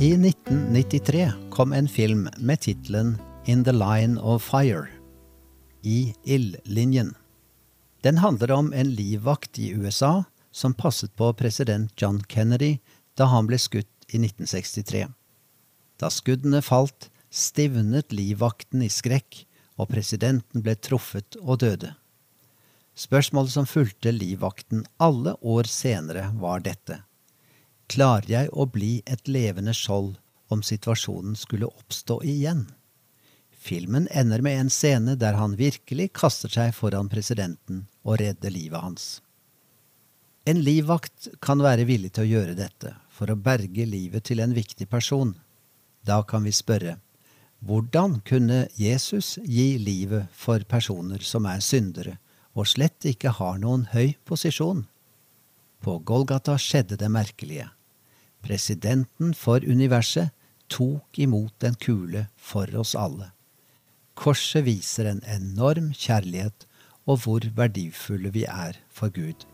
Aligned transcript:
I 0.00 0.12
1993 0.12 1.32
kom 1.50 1.72
en 1.72 1.88
film 1.88 2.28
med 2.38 2.60
tittelen 2.60 3.18
In 3.44 3.64
the 3.64 3.72
Line 3.72 4.20
of 4.20 4.42
Fire. 4.42 4.86
I 5.82 6.14
ildlinjen. 6.24 7.14
Den 8.00 8.18
handler 8.18 8.50
om 8.50 8.72
en 8.72 8.94
livvakt 8.94 9.58
i 9.58 9.72
USA 9.72 10.24
som 10.50 10.74
passet 10.74 11.12
på 11.16 11.32
president 11.32 11.92
John 12.02 12.22
Kennedy 12.22 12.78
da 13.14 13.26
han 13.28 13.50
ble 13.50 13.58
skutt 13.60 14.08
i 14.08 14.22
1963. 14.22 15.04
Da 16.00 16.08
skuddene 16.08 16.62
falt, 16.64 17.10
stivnet 17.28 18.08
livvakten 18.16 18.80
i 18.80 18.88
skrekk, 18.88 19.44
og 19.76 19.92
presidenten 19.92 20.64
ble 20.64 20.78
truffet 20.80 21.36
og 21.42 21.60
døde. 21.60 21.92
Spørsmålet 22.96 23.52
som 23.52 23.68
fulgte 23.68 24.16
livvakten 24.16 24.86
alle 24.96 25.36
år 25.44 25.68
senere, 25.68 26.30
var 26.40 26.64
dette. 26.64 27.02
Klarer 27.90 28.28
jeg 28.30 28.50
å 28.54 28.68
bli 28.70 29.00
et 29.10 29.26
levende 29.26 29.72
skjold 29.74 30.12
om 30.54 30.60
situasjonen 30.62 31.34
skulle 31.38 31.66
oppstå 31.66 32.20
igjen? 32.22 32.68
Filmen 33.50 34.06
ender 34.14 34.44
med 34.46 34.60
en 34.60 34.70
scene 34.70 35.16
der 35.18 35.34
han 35.34 35.56
virkelig 35.58 36.12
kaster 36.14 36.52
seg 36.52 36.70
foran 36.76 37.10
presidenten 37.10 37.88
og 38.06 38.20
redder 38.22 38.54
livet 38.54 38.84
hans. 38.84 39.08
En 40.46 40.62
livvakt 40.62 41.32
kan 41.42 41.60
være 41.60 41.88
villig 41.88 42.12
til 42.14 42.28
å 42.28 42.30
gjøre 42.30 42.54
dette 42.60 42.94
for 43.10 43.30
å 43.30 43.36
berge 43.36 43.88
livet 43.90 44.28
til 44.30 44.40
en 44.40 44.54
viktig 44.54 44.86
person. 44.88 45.34
Da 46.06 46.22
kan 46.22 46.46
vi 46.46 46.54
spørre, 46.54 46.94
hvordan 47.58 48.20
kunne 48.22 48.68
Jesus 48.78 49.34
gi 49.42 49.74
livet 49.82 50.30
for 50.32 50.62
personer 50.62 51.26
som 51.26 51.50
er 51.50 51.58
syndere 51.58 52.16
og 52.54 52.70
slett 52.70 53.02
ikke 53.04 53.34
har 53.42 53.58
noen 53.58 53.88
høy 53.90 54.14
posisjon? 54.24 54.86
På 55.82 55.98
Golgata 55.98 56.54
skjedde 56.54 56.96
det 57.02 57.10
merkelige. 57.10 57.66
Presidenten 58.42 59.34
for 59.34 59.64
universet 59.66 60.30
tok 60.70 61.18
imot 61.18 61.66
en 61.66 61.76
kule 61.76 62.26
for 62.36 62.70
oss 62.78 62.94
alle. 62.94 63.32
Korset 64.14 64.66
viser 64.66 65.08
en 65.10 65.22
enorm 65.28 65.92
kjærlighet 65.96 66.66
og 67.06 67.24
hvor 67.24 67.46
verdifulle 67.56 68.32
vi 68.34 68.44
er 68.44 68.78
for 68.92 69.12
Gud. 69.12 69.46